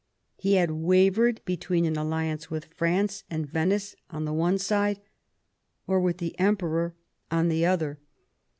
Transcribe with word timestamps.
He 0.35 0.55
had 0.55 0.71
wavered 0.71 1.41
between 1.45 1.85
an 1.85 1.95
alliance 1.95 2.49
with 2.49 2.73
France 2.73 3.23
and 3.29 3.45
Venice 3.47 3.95
on 4.09 4.25
the 4.25 4.33
one 4.33 4.57
side, 4.57 4.99
or 5.85 5.99
with 5.99 6.17
the 6.17 6.33
Emperor 6.39 6.95
on 7.29 7.49
the 7.49 7.67
other. 7.67 7.99